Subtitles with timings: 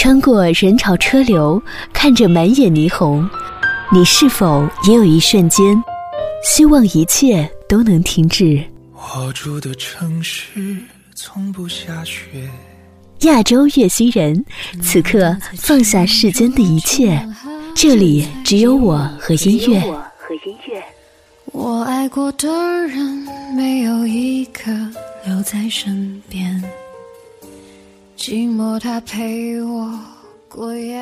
[0.00, 1.60] 穿过人潮车流，
[1.92, 3.28] 看着满眼霓虹，
[3.92, 5.82] 你是否也有一瞬间，
[6.44, 8.62] 希望一切都能停止？
[8.94, 10.76] 我住的城市
[11.16, 12.48] 从不下雪。
[13.22, 14.44] 亚洲月星人，
[14.80, 17.20] 此刻放下世间的一切，
[17.74, 19.82] 这里只有我和音乐。
[21.46, 22.48] 我爱过的
[22.86, 24.70] 人，没有一个
[25.26, 26.62] 留在身边，
[28.18, 29.88] 寂寞它陪我
[30.48, 30.98] 过夜。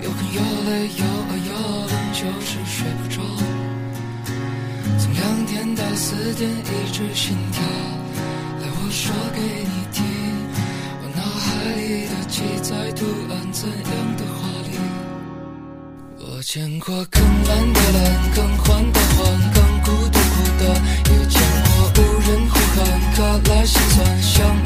[0.00, 1.50] 又困又累又饿又
[1.88, 3.20] 冷，就是睡不着。
[5.00, 7.60] 从两点到四点一直心跳。
[8.60, 9.98] 来我说给你听，
[11.02, 14.78] 我脑海里的记载图案怎样的华丽？
[16.20, 20.62] 我见过更蓝的蓝，更欢的欢，更苦的苦的，
[21.10, 21.12] 也，
[23.66, 24.65] 卡拉心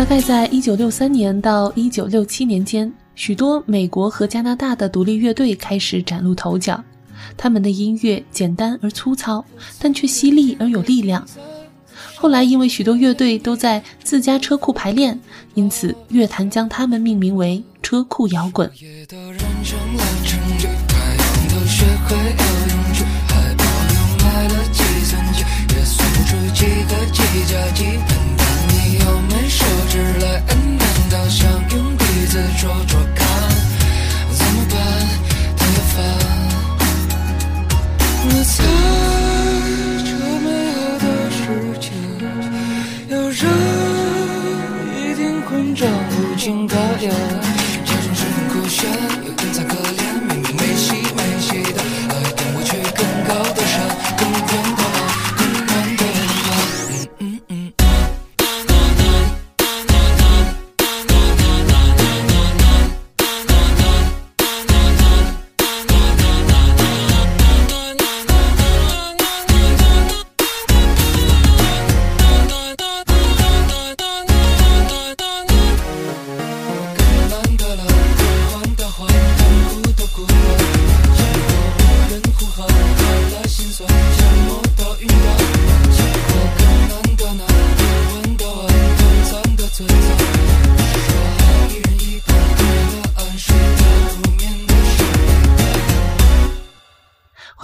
[0.00, 6.82] 大概在一九六三年到一九六七年间，许多美国和加拿大的独立乐队开始崭露头角。
[7.36, 9.44] 他们的音乐简单而粗糙，
[9.78, 11.22] 但却犀利而有力量。
[12.14, 15.20] 后来，因为许多乐队都在自家车库排练，
[15.52, 18.70] 因此乐坛将他们命名为“车库摇滚”。
[29.48, 33.26] 手指来摁，难道想用鼻子戳戳看？
[34.32, 34.78] 怎么办？
[35.56, 35.96] 太烦。
[38.22, 38.54] 我猜
[40.06, 40.08] 这
[40.44, 41.38] 美好的世
[41.80, 41.84] 界，
[43.08, 43.40] 有人
[44.94, 47.12] 一定困着无情考验，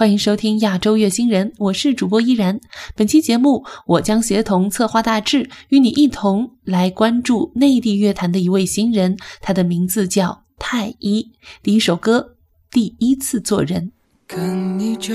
[0.07, 2.61] 欢迎收听亚洲月星人，我是主播依然。
[2.95, 11.33] 本期节目，我将协同策划大志，与你一同来关注内地乐坛的一位新人，他的名字叫太一。
[11.61, 12.37] 第一首歌，
[12.71, 13.91] 第一次做人。
[14.25, 15.13] 跟你讲，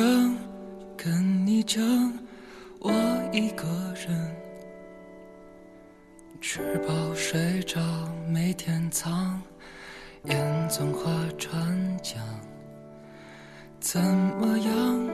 [0.94, 1.82] 跟你讲，
[2.78, 2.92] 我
[3.32, 3.66] 一个
[4.06, 4.36] 人
[6.38, 7.80] 吃饱睡着，
[8.28, 9.40] 每天藏，
[10.24, 12.22] 烟总化川江。
[13.82, 15.10] 怎么样？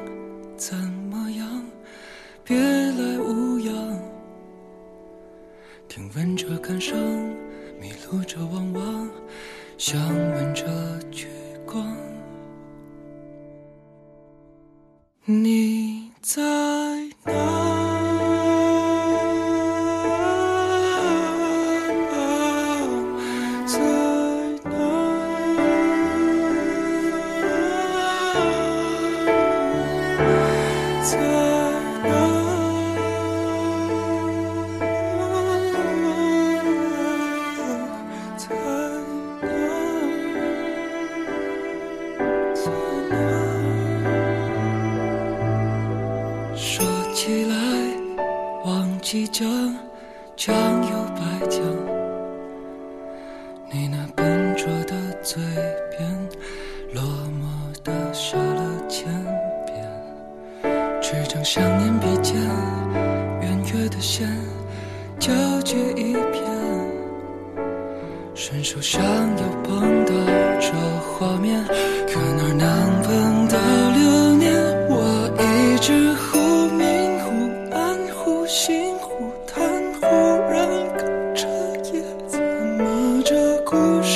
[0.59, 1.65] 怎么样？
[2.45, 3.99] 别来无恙。
[5.89, 6.95] 听闻着感伤，
[7.81, 9.09] 迷路着望望，
[9.79, 10.67] 想问着
[11.11, 11.29] 聚
[11.65, 11.97] 光。
[15.25, 16.43] 你在
[17.25, 17.68] 哪？
[31.11, 31.58] time.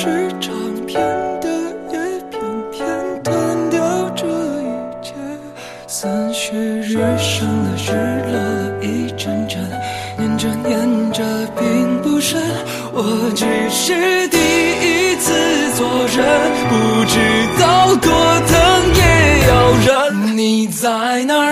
[0.03, 0.53] 故事长
[0.85, 1.01] 篇
[1.39, 1.47] 的
[1.89, 1.97] 也
[2.29, 2.41] 偏
[2.73, 4.67] 偏断掉这一
[5.01, 5.13] 切？
[5.87, 7.87] 思绪日升了，日
[8.27, 9.63] 落了，一阵阵，
[10.17, 11.23] 念着念着
[11.57, 12.41] 并不深。
[12.91, 15.31] 我只是第一次
[15.77, 16.19] 做人，
[16.67, 17.17] 不知
[17.57, 18.11] 道多
[18.45, 18.51] 疼
[18.97, 19.53] 也要
[19.85, 20.37] 忍。
[20.37, 21.42] 你在哪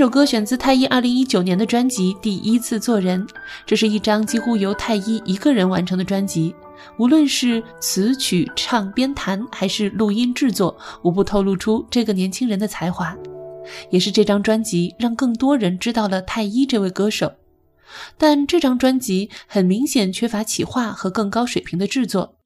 [0.00, 3.22] 这首歌选自太一2019年的专辑《第一次做人》，
[3.66, 6.54] 这是一张几乎由太一一个人完成的专辑，
[6.96, 13.14] 无论是词曲唱编弹还是录音制作，无不透露出这个年轻人的才华。
[13.90, 17.34] 也是这张专辑让更多人知道了太一这位歌手。
[18.16, 22.36] 但这张专辑很明显缺乏企划和更高水平的制作。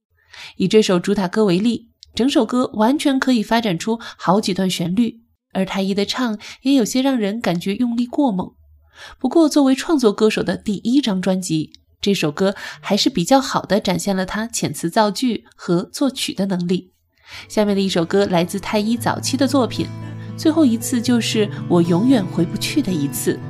[0.57, 1.87] 以这首主打歌为例，
[2.17, 5.21] 整首歌完全可以发展出好几段旋律。
[5.55, 8.53] 而太一的唱也有些让人感觉用力过猛。
[9.19, 16.93] 不过，作为创作歌手的第一张专辑，这首歌还是比较好的展现了他遣词造句和作曲的能力。
[17.49, 19.87] 下面的一首歌来自太一早期的作品，
[20.37, 23.41] 最后一次就是我永远回不去的一次。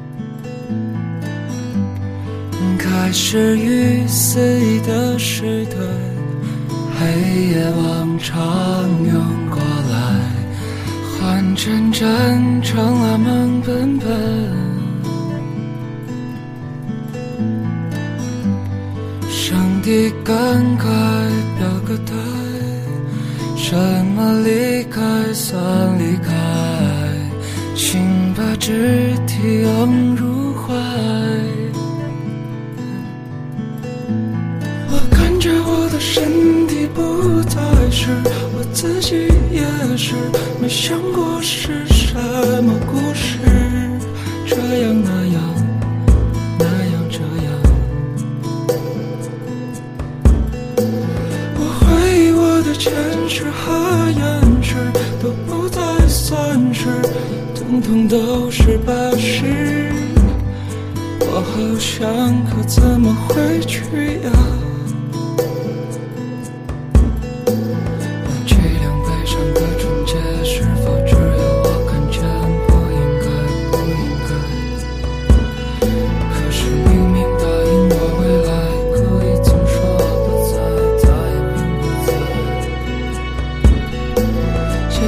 [2.78, 5.78] 开始于肆意的试探，
[6.98, 7.04] 黑
[7.50, 8.34] 夜往常
[9.04, 9.73] 涌过来，
[11.24, 14.06] 换真真成了梦本本。
[19.30, 20.36] 上帝赶
[20.76, 20.86] 快
[21.58, 22.12] 表个态，
[23.56, 23.74] 什
[24.14, 25.00] 么离开
[25.32, 25.58] 算
[25.98, 26.30] 离开，
[27.74, 30.74] 请把肢体拥入怀。
[34.90, 37.58] 我感觉我的身体不再
[37.90, 38.10] 是
[38.74, 39.62] 自己，也
[39.96, 40.14] 是
[40.60, 42.12] 没想过是什
[42.64, 43.38] 么故事，
[44.44, 45.40] 这样那样，
[46.58, 47.48] 那样这样。
[51.56, 51.84] 我怀
[52.16, 52.92] 疑我的前
[53.28, 54.74] 世和延迟
[55.22, 56.88] 都不再算是，
[57.54, 59.92] 统统都是巴士。
[61.20, 62.10] 我好想，
[62.50, 63.78] 可怎么回去
[64.24, 64.30] 呀？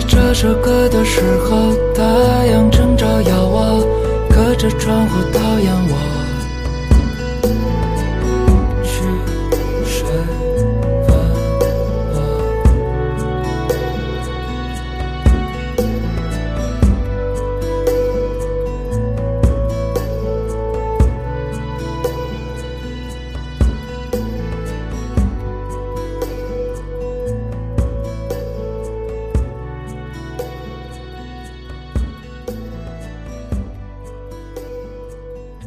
[0.08, 2.02] 这首歌的时候，太
[2.46, 3.84] 阳正照耀我，
[4.28, 6.15] 隔着窗户讨厌我。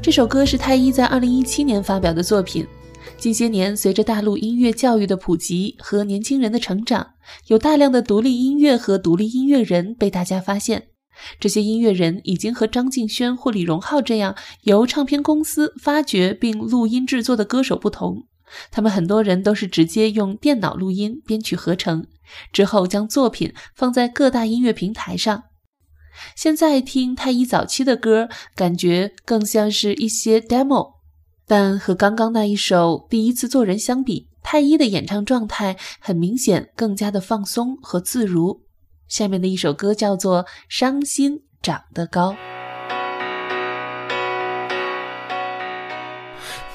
[0.10, 2.66] 这首歌是太一在二零一七年发表的作品。
[3.20, 7.06] 近些年，随着大陆音乐教育的普及和年轻人的成长，
[7.46, 10.88] 有大量的独立音乐和独立音乐人被大家发现。
[11.40, 18.24] 这些音乐人已经和张敬轩或李荣浩这样由唱片公司发掘并录音制作的歌手不同，
[18.72, 22.08] 他们很多人都是直接用电脑录音、编曲合成，
[22.52, 25.44] 之后将作品放在各大音乐平台上。
[26.36, 30.94] 现在听太一早期的歌，感觉更像是一些 demo。
[31.48, 38.62] 但和刚刚那一首《第一次做人》相比，太一的演唱状态很明显更加的放松和自如。
[39.08, 42.34] 下面的一首歌叫做《伤心长得高》。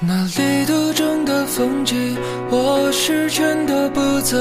[0.01, 2.17] 那里途中的风景，
[2.51, 4.37] 我是真的不在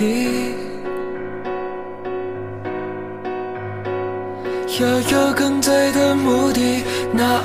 [0.00, 0.63] 意。
[4.80, 7.40] 要有更醉的目的，哪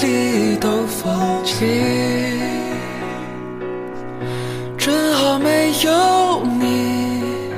[0.00, 1.66] 里都放弃。
[4.78, 7.50] 正好没有你，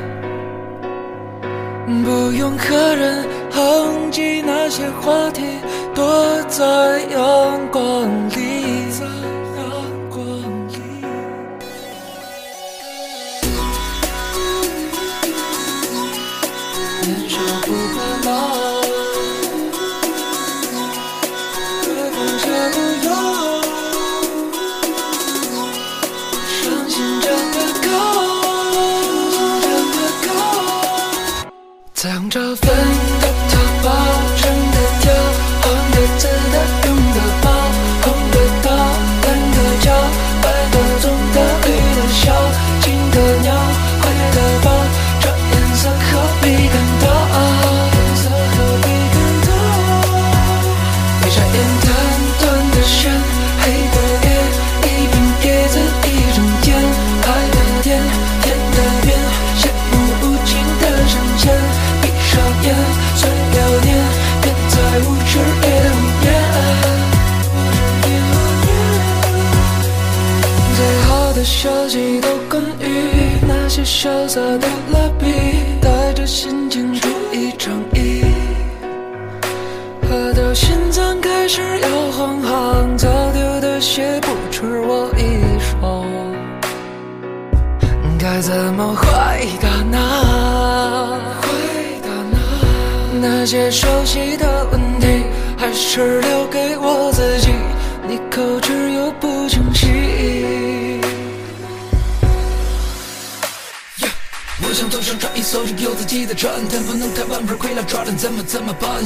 [2.02, 5.42] 不用和人哼唧那些话题，
[5.95, 6.64] 躲在
[7.12, 8.51] 阳光里。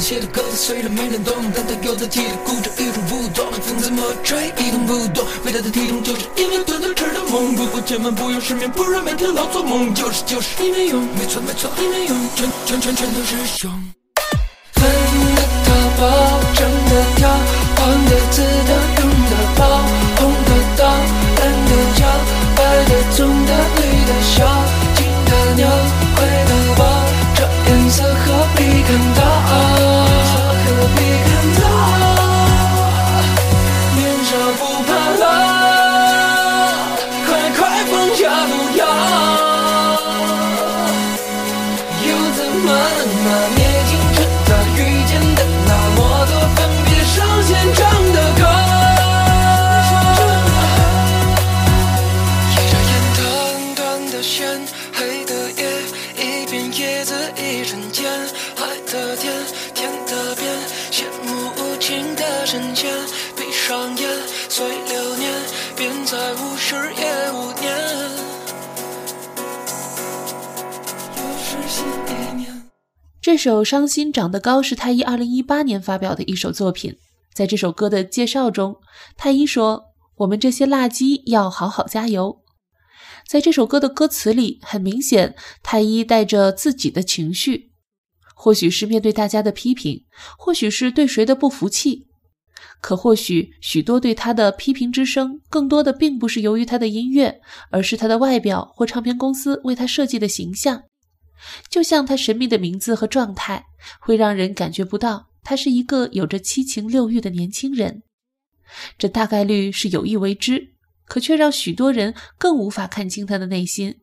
[0.06, 3.50] 写的歌词虽然没人懂，但它有自己的固执与众不同。
[3.60, 7.56] 风怎么吹一动不动，伟大的体重就是因为短短吃的梦。
[7.56, 9.92] 不过千万不要失眠，不然每天老做梦。
[9.92, 13.68] 就是就是你没用，没错没错你没用，全全全全都是凶。
[15.98, 16.06] 包，
[16.54, 17.28] 正的跳，
[17.74, 18.70] 黄的紫的
[19.02, 19.66] 用的包，
[20.20, 22.06] 红的刀，蓝的脚，
[22.54, 24.46] 白的棕的绿的小，
[56.46, 58.08] 片叶子一瞬间
[58.54, 59.34] 海的天
[59.74, 60.56] 天的边
[60.92, 62.88] 羡慕无情的人间
[63.36, 64.08] 闭上眼
[64.48, 65.32] 随流年
[65.76, 67.74] 便再无时也无念
[73.20, 76.96] 这首伤心长得高是太医二零一八年发表的一首作品
[77.34, 78.76] 在这首歌的介绍中
[79.16, 79.86] 太医说
[80.18, 82.45] 我们这些辣鸡要好好加油。
[83.26, 87.72] 在这首歌的歌词里，很明显，太一带着自己的情绪，
[88.36, 90.04] 或许是面对大家的批评，
[90.38, 92.06] 或许是对谁的不服气，
[92.80, 97.40] 可或许许多对他的批评之声，更多的并不是由于他的音乐，
[97.72, 100.84] 而是他的外表或唱片公司为他设计的形象。
[101.68, 103.64] 就像他神秘的名字和状态，
[104.00, 108.04] 会让人感觉不到他是一个有着七情六欲的年轻人。
[108.96, 110.75] 这大概率是有意为之，
[111.06, 113.96] 可却让许多人更无法看清他的内心。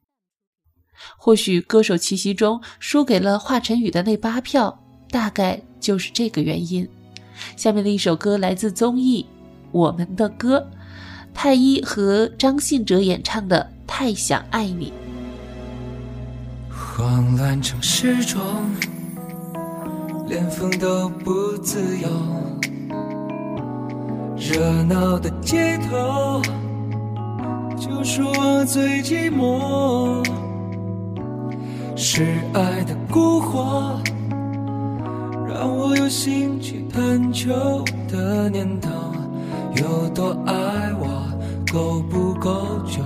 [1.17, 6.88] 或许歌手齐袭中输给了华晨宇的那八票，大概就是这个原因。
[7.57, 9.24] 下面的一首歌来自综艺
[9.72, 10.60] 《我们的歌》，
[11.33, 14.93] 太一和张信哲演唱的《太想爱你》。
[16.74, 18.39] 慌乱城市中，
[20.27, 22.07] 连风都不自由，
[24.38, 26.39] 热闹的街头，
[27.75, 30.23] 就是我最寂寞。
[31.95, 33.97] 是爱的蛊惑，
[35.47, 38.89] 让我有兴趣探究的念头。
[39.75, 40.53] 有多爱
[40.99, 41.25] 我，
[41.71, 43.01] 够不够久，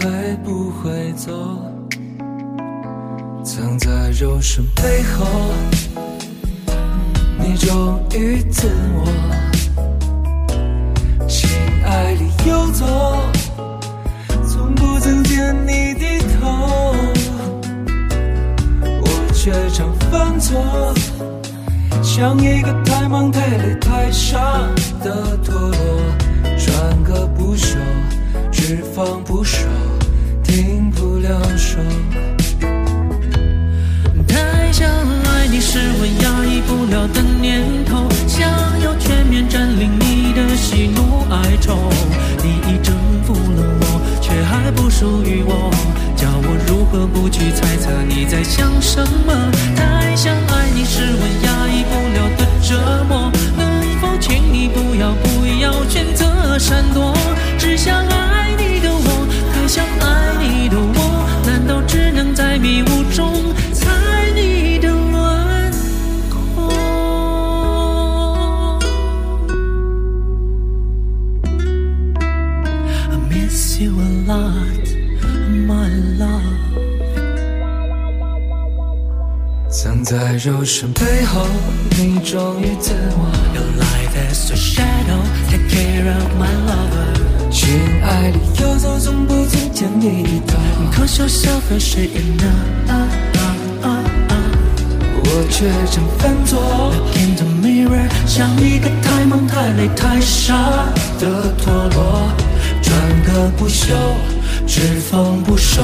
[0.00, 1.32] 会不会走？
[3.42, 5.26] 藏在柔顺背后，
[7.38, 8.68] 你忠于自
[80.46, 81.44] 就是背后，
[81.98, 83.26] 你忠于自我。
[83.52, 87.50] Your life is a shadow, take care of my lover。
[87.50, 87.68] 亲
[88.00, 90.54] 爱的，游走从不曾见你遇到。
[90.80, 92.44] 你狂笑笑何时演呢？
[95.14, 96.92] 我却想犯错。
[96.94, 100.54] Look in the mirror，像一个太忙太累太傻
[101.18, 102.30] 的陀螺，
[102.80, 103.96] 转个不休，
[104.64, 105.82] 只放不收，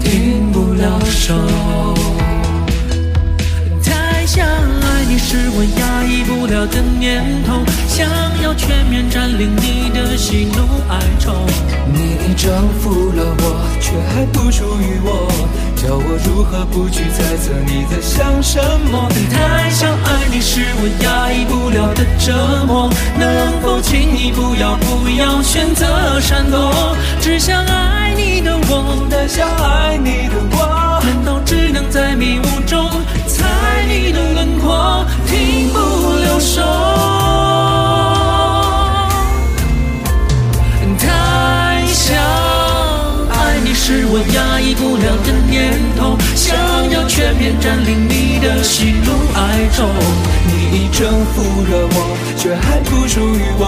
[0.00, 1.34] 停不了手。
[4.34, 8.04] 太想爱你是我压抑不了的念头，想
[8.42, 11.32] 要全面占领你的喜怒哀愁。
[11.86, 15.30] 你已征服了我，却还不属于我，
[15.76, 19.08] 叫我如何不去猜测你在想什么？
[19.30, 26.96] 太想爱你是我压抑不了的折磨，能否请你不要不要选择闪躲？
[27.20, 32.90] 只想爱你的我，太想爱你的我，难道只能在迷雾中
[33.44, 35.78] 爱你的轮廓，停不
[36.24, 36.62] 了手？
[40.98, 42.14] 太想
[43.30, 46.56] 爱你是我压抑不了的念头，想
[46.90, 49.84] 要全面占领你的喜怒哀愁。
[50.46, 51.96] 你已征服了我，
[52.36, 53.62] 却还不属于我。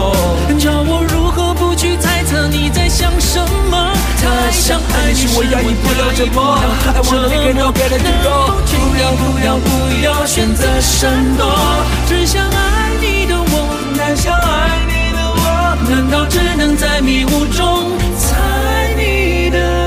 [0.59, 3.66] 叫我如何不去猜测你在想什么？
[4.27, 9.69] 太想爱你是我压抑不了折磨，I wanna make it, no get it, 能 go 否请不要不要不
[10.03, 11.47] 要选择闪躲？
[12.09, 19.86] 只想爱你的我，难想爱你的我，难道只能在迷雾中猜你的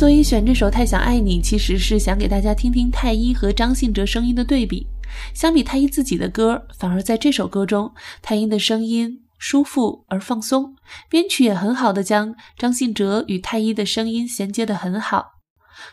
[0.00, 4.86] 所以选这首《太想爱你》，其实是想给大家听听太一和张信哲声音的对比。
[5.34, 10.74] 相比太一自己的歌，反而在这首歌中，太一的声音舒服而放松，
[11.10, 15.32] 编曲也很好的将张信哲与太一的声音衔接得很好。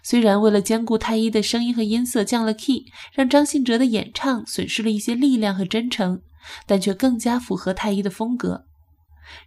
[0.01, 6.21] 虽然为了兼顾太一的声音和音色降了 key，让张信哲的演唱损失了一些力量和真诚，
[6.65, 8.67] 但却更加符合太一的风格。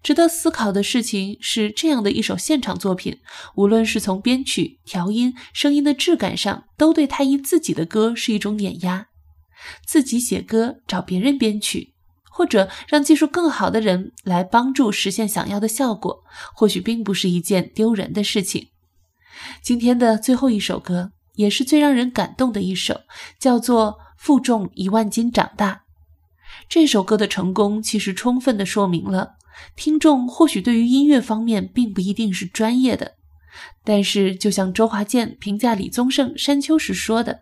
[0.02, 3.20] 值得思考的事情是，这样的一首现场作品，
[3.56, 9.08] 无论是从编曲、调音、声音的质感上，都对太一自己的歌是一种碾压。
[9.86, 11.94] 自己写歌找别人编曲，
[12.30, 16.22] 或者让技术更好的人来帮助实现想要的效果，
[16.54, 18.68] 或许并不是一件丢人的事情。
[19.62, 23.02] 今天的最后一首歌，也是最让人感动的一首，
[23.38, 25.74] 叫做《负重一万斤长大》。
[26.68, 29.34] 这首歌的成功，其实充分的说明了。
[29.76, 33.16] 听众或许对于音乐方面并不一定是专业的，
[33.84, 37.40] 但是就像周华健评价李宗盛《山丘》时说的：“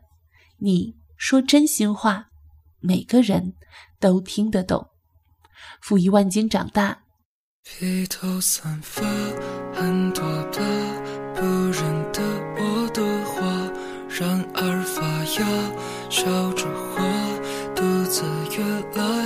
[0.61, 2.27] 你说真心话，
[2.81, 3.55] 每个人
[4.01, 4.89] 都听得懂。”
[5.83, 7.03] 负一万斤长大，
[7.65, 9.03] 披头散发，
[9.75, 10.59] 很多的
[11.35, 12.21] 不认得
[12.57, 13.41] 我的话，
[14.09, 15.03] 然而发
[15.39, 15.47] 芽，
[16.11, 17.03] 笑着花，
[17.75, 18.25] 独自
[18.57, 18.65] 越
[19.01, 19.18] 来。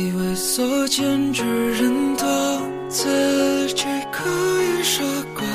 [0.00, 2.24] 以为所见之人都
[2.88, 4.30] 自己可
[4.62, 5.49] 以说过。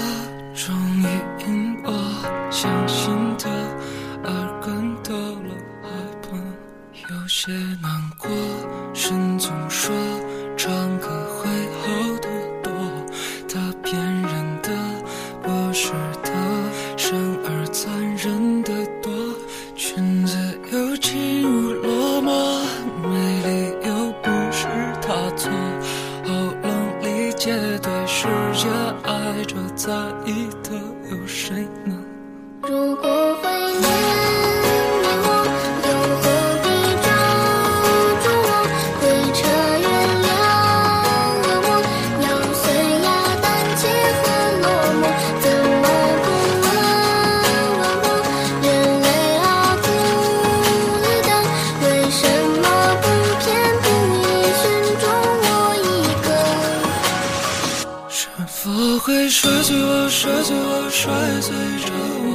[59.45, 61.53] 摔碎了摔碎了摔碎
[61.86, 62.27] 着我，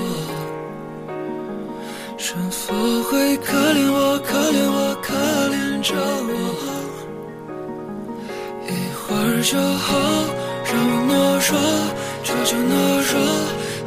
[2.17, 5.13] 是否会可怜我可怜我可
[5.49, 5.93] 怜着
[6.31, 6.31] 我，
[8.65, 9.89] 一会儿就好，
[10.65, 11.11] 让我懦
[11.51, 11.59] 弱，
[12.23, 13.19] 这就懦弱，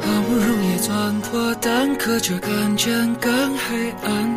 [0.02, 4.33] 好不容易钻破蛋壳，却看见更黑暗。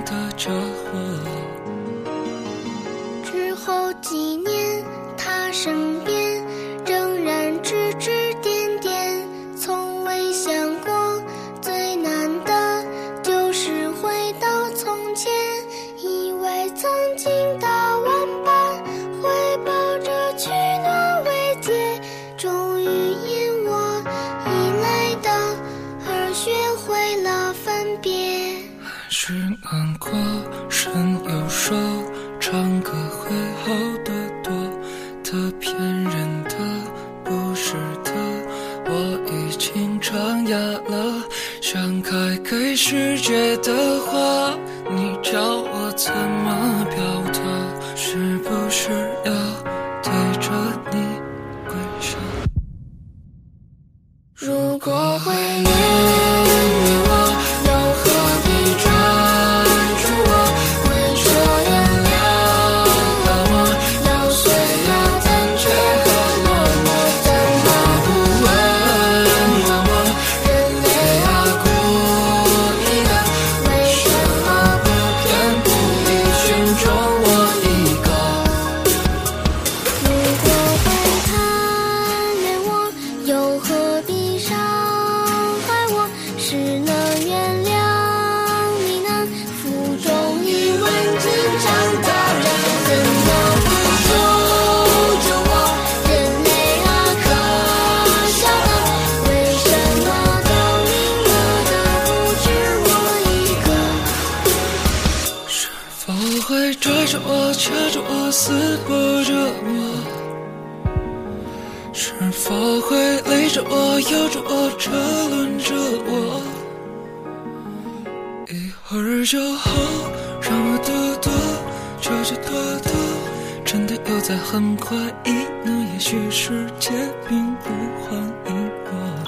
[124.98, 126.90] 怀疑，那也许世界
[127.30, 127.70] 并不
[128.02, 129.24] 欢迎我。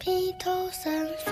[0.00, 1.27] 披头散发。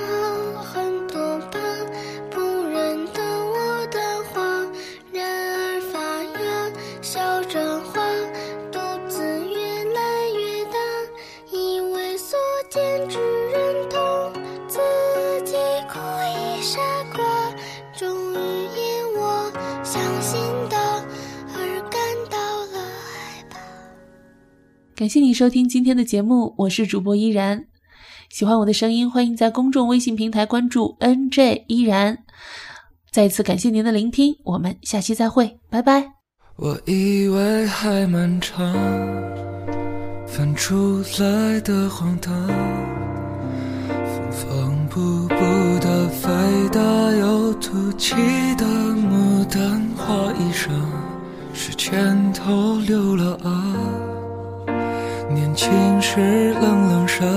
[25.07, 27.67] 感谢你收听今天的节目，我是主播依然。
[28.29, 32.25] 喜欢我的声音，欢迎在公众微信平台关注 NJ 依然。
[33.13, 36.09] 再一次感谢您的聆听，我们下期再会，拜拜。
[36.57, 38.75] 我以为还漫长，
[40.27, 42.35] 翻出来的荒唐，
[44.33, 46.29] 缝缝补补的飞
[46.73, 46.81] 大
[47.13, 48.17] 又凸起
[48.59, 50.69] 的牡丹花衣裳，
[51.55, 53.56] 是前头留了啊。
[56.17, 57.29] 是冷冷声，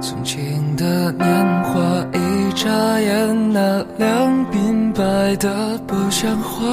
[0.00, 0.42] 从前
[0.74, 1.80] 的年华，
[2.12, 6.66] 一眨眼，那两鬓白的不像话。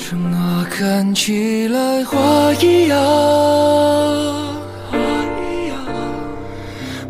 [0.00, 2.18] 承诺看起来花
[2.60, 2.98] 一样，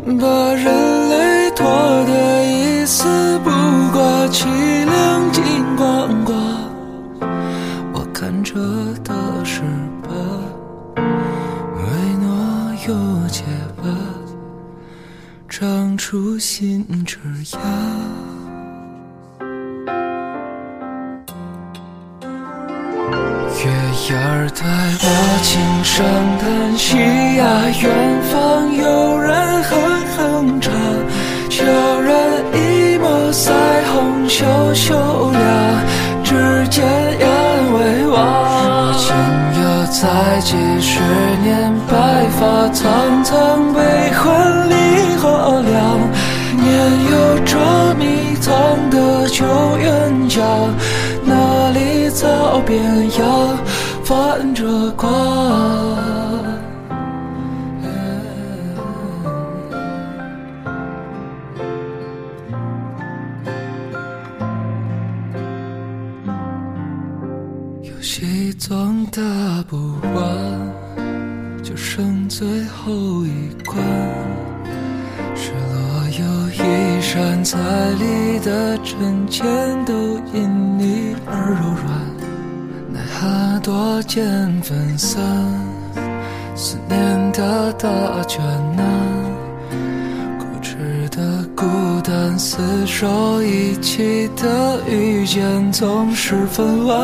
[0.05, 3.49] 把人类拖得一丝不
[3.91, 4.45] 挂，凄
[4.85, 5.14] 凉。
[16.35, 17.57] 长出新枝桠。
[23.63, 23.71] 月
[24.09, 24.63] 牙儿带
[25.01, 25.05] 我
[25.41, 25.95] 轻声
[26.39, 26.43] 叹
[26.77, 26.97] 息
[27.37, 27.43] 呀，
[27.81, 27.85] 远
[28.23, 28.33] 方
[28.75, 29.71] 有人哼
[30.17, 30.73] 哼唱，
[31.49, 31.63] 悄
[32.01, 32.13] 然
[32.53, 33.53] 一抹腮
[33.93, 34.93] 红羞羞
[35.33, 35.39] 呀，
[36.23, 36.83] 指尖
[37.19, 37.25] 眼
[37.73, 38.93] 微望。
[38.97, 39.07] 今
[39.61, 40.99] 又在几十
[41.43, 41.93] 年，白
[42.37, 43.79] 发苍苍，悲
[44.13, 44.69] 欢
[52.65, 53.23] 边呀
[54.03, 55.11] 泛着光，
[67.83, 69.21] 游戏总打
[69.67, 69.77] 不
[70.15, 72.91] 完，就剩最后
[73.25, 73.77] 一关。
[75.35, 75.75] 失落
[76.19, 77.57] 又一闪彩
[77.91, 79.45] 里的针尖
[79.85, 79.93] 都
[80.33, 82.14] 因你而柔软，
[82.95, 84.23] 奈何多见
[84.61, 85.21] 分散，
[86.55, 87.89] 思念的大
[88.23, 88.41] 卷
[88.77, 88.85] 难，
[90.39, 90.77] 固执
[91.11, 91.65] 的孤
[92.01, 96.97] 单，厮守一起的遇见总是分完，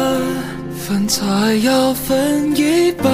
[0.88, 1.26] 饭菜
[1.56, 3.12] 要分一半。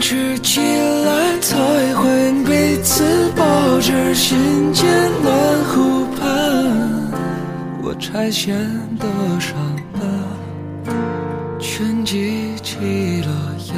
[0.00, 1.56] 吃起来才
[1.94, 3.04] 会彼此
[3.36, 4.86] 保持心间
[5.22, 5.32] 暖
[5.64, 6.05] 湖畔。
[6.05, 6.05] 我
[7.98, 8.54] 拆线
[8.98, 9.06] 的
[9.40, 9.56] 伤
[9.92, 9.98] 疤，
[11.58, 13.28] 全记起了
[13.68, 13.74] 呀，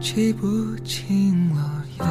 [0.00, 0.46] 记不
[0.84, 1.60] 清了
[1.98, 2.06] 呀。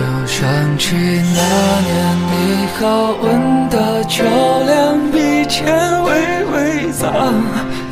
[0.00, 0.48] 又想
[0.78, 1.40] 起那
[1.82, 1.90] 年
[2.30, 2.32] 你
[2.78, 2.82] 好
[3.22, 4.24] 吻的秋
[4.64, 6.08] 凉，笔尖微
[6.52, 7.04] 微脏，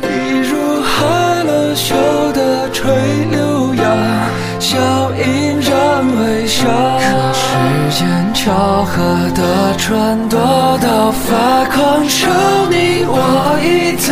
[0.01, 0.05] 一
[0.49, 1.95] 如害了羞
[2.33, 2.81] 的垂
[3.29, 3.83] 柳呀，
[4.59, 5.21] 笑一
[6.57, 6.99] 让微笑。
[6.99, 7.43] 可时
[7.99, 8.93] 间巧合
[9.35, 10.39] 的穿多
[10.81, 12.27] 到发狂，收
[12.69, 13.13] 你我
[13.61, 14.09] 一趟，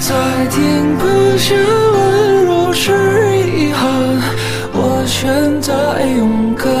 [0.00, 0.10] 再
[0.46, 1.02] 听不
[1.36, 3.82] 下温柔是遗憾。
[4.74, 5.72] 我选择
[6.16, 6.72] 勇敢，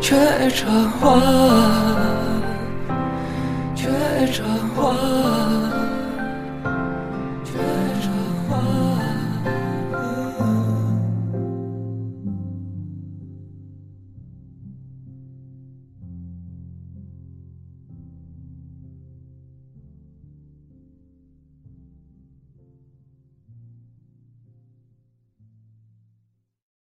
[0.00, 0.14] 却
[0.50, 0.66] 转
[1.00, 1.12] 弯，